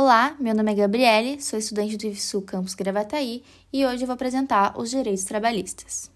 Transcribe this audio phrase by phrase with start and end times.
[0.00, 4.14] Olá, meu nome é Gabriele, sou estudante do IFSU Campus Gravataí e hoje eu vou
[4.14, 6.08] apresentar os direitos trabalhistas.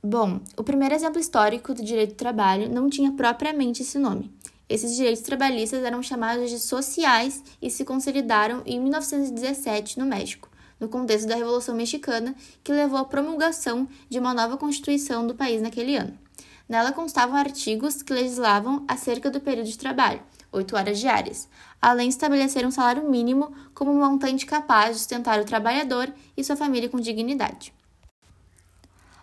[0.00, 4.32] Bom, o primeiro exemplo histórico do direito do trabalho não tinha propriamente esse nome.
[4.68, 10.88] Esses direitos trabalhistas eram chamados de sociais e se consolidaram em 1917 no México, no
[10.88, 15.96] contexto da Revolução Mexicana, que levou à promulgação de uma nova constituição do país naquele
[15.96, 16.16] ano.
[16.68, 21.48] Nela constavam artigos que legislavam acerca do período de trabalho, oito horas diárias,
[21.80, 26.44] além de estabelecer um salário mínimo como um montante capaz de sustentar o trabalhador e
[26.44, 27.72] sua família com dignidade.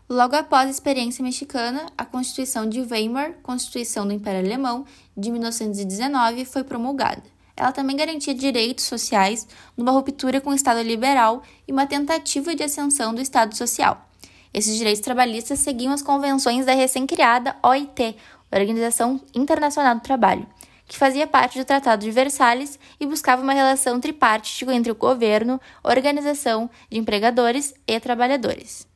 [0.09, 4.83] Logo após a experiência mexicana, a Constituição de Weimar, Constituição do Império Alemão,
[5.15, 7.21] de 1919, foi promulgada.
[7.55, 12.63] Ela também garantia direitos sociais numa ruptura com o Estado liberal e uma tentativa de
[12.63, 14.09] ascensão do Estado social.
[14.51, 18.15] Esses direitos trabalhistas seguiam as convenções da recém-criada OIT,
[18.51, 20.47] Organização Internacional do Trabalho,
[20.89, 25.61] que fazia parte do Tratado de Versalhes e buscava uma relação tripartite entre o governo,
[25.83, 28.87] organização de empregadores e trabalhadores.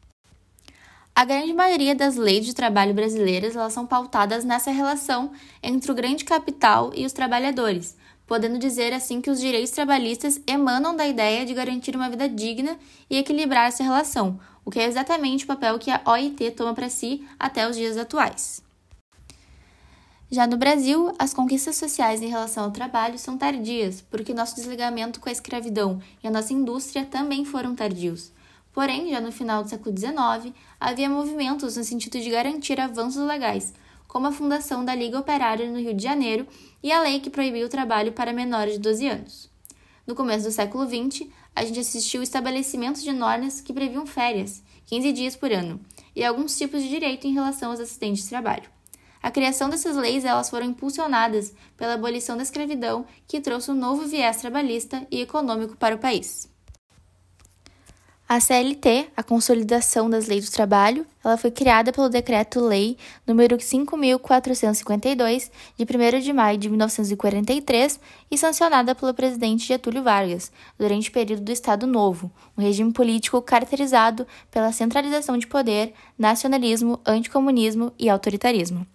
[1.16, 5.96] A grande maioria das leis de trabalho brasileiras elas são pautadas nessa relação entre o
[5.96, 11.46] grande capital e os trabalhadores, podendo dizer assim que os direitos trabalhistas emanam da ideia
[11.46, 12.76] de garantir uma vida digna
[13.08, 16.90] e equilibrar essa relação, o que é exatamente o papel que a OIT toma para
[16.90, 18.64] si até os dias atuais.
[20.34, 25.20] Já no Brasil, as conquistas sociais em relação ao trabalho são tardias, porque nosso desligamento
[25.20, 28.32] com a escravidão e a nossa indústria também foram tardios.
[28.74, 33.76] Porém, já no final do século XIX, havia movimentos no sentido de garantir avanços legais,
[34.08, 36.48] como a fundação da Liga Operária no Rio de Janeiro
[36.82, 39.52] e a lei que proibiu o trabalho para menores de 12 anos.
[40.08, 44.64] No começo do século XX, a gente assistiu o estabelecimento de normas que previam férias,
[44.88, 45.80] 15 dias por ano,
[46.16, 48.74] e alguns tipos de direito em relação aos assistentes de trabalho.
[49.24, 54.06] A criação dessas leis elas foram impulsionadas pela abolição da escravidão, que trouxe um novo
[54.06, 56.52] viés trabalhista e econômico para o país.
[58.28, 62.98] A CLT, a Consolidação das Leis do Trabalho, ela foi criada pelo Decreto-Lei
[63.28, 68.00] número 5.452, de 1 de maio de 1943
[68.32, 73.42] e sancionada pelo presidente Getúlio Vargas, durante o período do Estado Novo, um regime político
[73.42, 78.86] caracterizado pela centralização de poder, nacionalismo, anticomunismo e autoritarismo.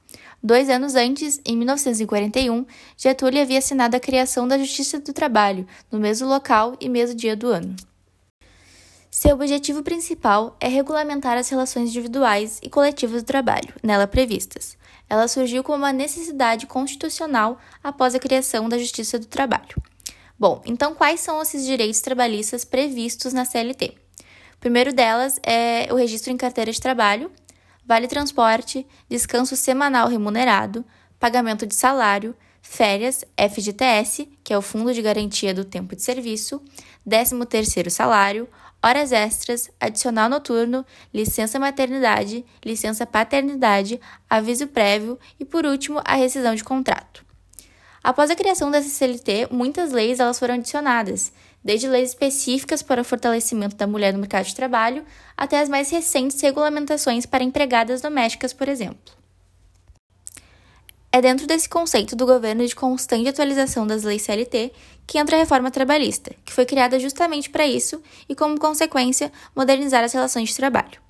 [0.42, 2.64] Dois anos antes, em 1941,
[2.96, 7.34] Getúlio havia assinado a criação da Justiça do Trabalho, no mesmo local e mesmo dia
[7.34, 7.74] do ano.
[9.10, 14.76] Seu objetivo principal é regulamentar as relações individuais e coletivas do trabalho, nela previstas.
[15.10, 19.82] Ela surgiu como uma necessidade constitucional após a criação da Justiça do Trabalho.
[20.38, 23.96] Bom, então quais são esses direitos trabalhistas previstos na CLT?
[24.54, 27.28] O primeiro delas é o registro em carteira de trabalho,
[27.88, 30.84] vale transporte, descanso semanal remunerado,
[31.18, 36.60] pagamento de salário, férias, FGTS, que é o Fundo de Garantia do Tempo de Serviço,
[37.08, 38.46] 13º salário,
[38.82, 40.84] horas extras, adicional noturno,
[41.14, 47.24] licença maternidade, licença paternidade, aviso prévio e, por último, a rescisão de contrato.
[48.04, 51.32] Após a criação da CLT, muitas leis elas foram adicionadas,
[51.62, 55.04] desde leis específicas para o fortalecimento da mulher no mercado de trabalho
[55.36, 59.18] até as mais recentes regulamentações para empregadas domésticas, por exemplo.
[61.10, 64.72] É dentro desse conceito do governo de constante atualização das leis CLT
[65.06, 70.04] que entra a reforma trabalhista, que foi criada justamente para isso e, como consequência, modernizar
[70.04, 71.00] as relações de trabalho.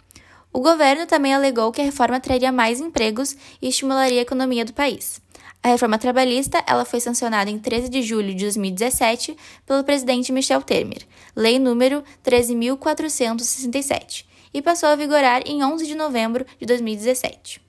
[0.53, 4.73] O governo também alegou que a reforma traria mais empregos e estimularia a economia do
[4.73, 5.21] país.
[5.63, 9.37] A reforma trabalhista ela foi sancionada em 13 de julho de 2017
[9.67, 14.25] pelo presidente Michel Temer, lei número 13.467,
[14.55, 17.61] e passou a vigorar em 11 de novembro de 2017.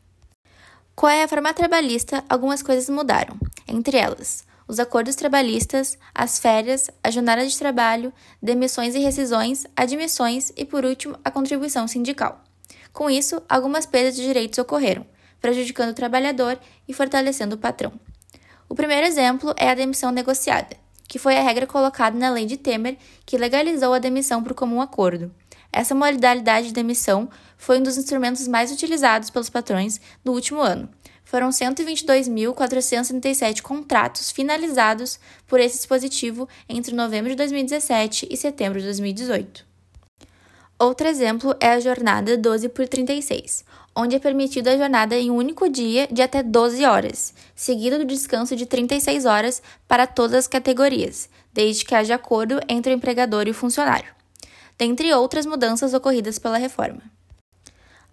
[0.96, 7.10] Com a reforma trabalhista, algumas coisas mudaram, entre elas os acordos trabalhistas, as férias, a
[7.10, 12.44] jornada de trabalho, demissões e rescisões, admissões e, por último, a contribuição sindical.
[12.94, 15.04] Com isso, algumas perdas de direitos ocorreram,
[15.42, 17.94] prejudicando o trabalhador e fortalecendo o patrão.
[18.68, 20.78] O primeiro exemplo é a demissão negociada,
[21.08, 24.82] que foi a regra colocada na lei de Temer, que legalizou a demissão por comum
[24.82, 25.34] acordo.
[25.72, 30.90] Essa modalidade de demissão foi um dos instrumentos mais utilizados pelos patrões no último ano,
[31.30, 39.69] foram 122.437 contratos finalizados por esse dispositivo entre novembro de 2017 e setembro de 2018.
[40.82, 45.36] Outro exemplo é a jornada 12 por 36, onde é permitida a jornada em um
[45.36, 50.48] único dia de até 12 horas, seguida do descanso de 36 horas para todas as
[50.48, 54.10] categorias, desde que haja acordo entre o empregador e o funcionário,
[54.78, 57.02] dentre outras mudanças ocorridas pela reforma.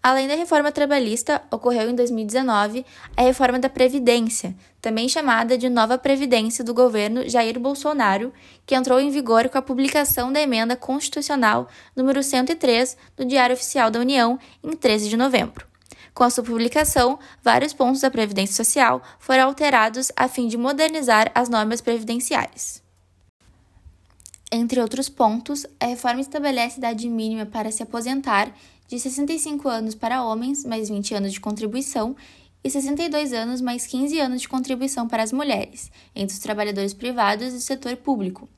[0.06, 2.86] Além da reforma trabalhista, ocorreu em 2019
[3.16, 8.32] a reforma da Previdência, também chamada de Nova Previdência do governo Jair Bolsonaro,
[8.64, 11.66] que entrou em vigor com a publicação da emenda constitucional
[11.96, 15.66] número 103 do Diário Oficial da União em 13 de novembro.
[16.14, 21.32] Com a sua publicação, vários pontos da Previdência Social foram alterados a fim de modernizar
[21.34, 22.80] as normas previdenciárias.
[24.52, 28.52] Entre outros pontos, a reforma estabelece idade mínima para se aposentar
[28.88, 32.16] de 65 anos para homens, mais 20 anos de contribuição,
[32.62, 37.54] e 62 anos mais 15 anos de contribuição para as mulheres, entre os trabalhadores privados
[37.54, 38.48] e o setor público.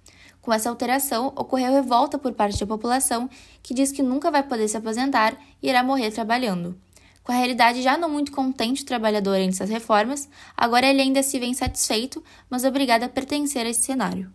[0.41, 3.29] Com essa alteração, ocorreu revolta por parte da população
[3.63, 6.75] que diz que nunca vai poder se aposentar e irá morrer trabalhando.
[7.23, 10.27] Com a realidade já não muito contente do trabalhador antes das reformas,
[10.57, 14.33] agora ele ainda se vê insatisfeito, mas obrigado a pertencer a esse cenário.